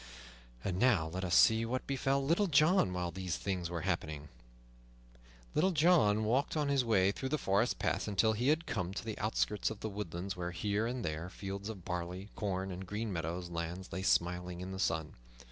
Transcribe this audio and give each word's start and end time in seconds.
And 0.63 0.79
now 0.79 1.09
let 1.09 1.23
us 1.23 1.35
see 1.35 1.63
what 1.63 1.85
befell 1.85 2.25
Little 2.25 2.47
John 2.47 2.91
while 2.91 3.11
these 3.11 3.37
things 3.37 3.69
were 3.69 3.81
happening. 3.81 4.29
Little 5.53 5.69
John 5.69 6.23
walked 6.23 6.57
on 6.57 6.69
his 6.69 6.83
way 6.83 7.11
through 7.11 7.29
the 7.29 7.37
forest 7.37 7.77
paths 7.77 8.07
until 8.07 8.33
he 8.33 8.47
had 8.47 8.65
come 8.65 8.95
to 8.95 9.05
the 9.05 9.19
outskirts 9.19 9.69
of 9.69 9.81
the 9.81 9.89
woodlands, 9.89 10.35
where, 10.35 10.49
here 10.49 10.87
and 10.87 11.05
there, 11.05 11.29
fields 11.29 11.69
of 11.69 11.85
barley, 11.85 12.29
corn, 12.35 12.71
or 12.71 12.77
green 12.77 13.13
meadow 13.13 13.37
lands 13.41 13.93
lay 13.93 14.01
smiling 14.01 14.59
in 14.59 14.71
the 14.71 14.79
sun. 14.79 15.13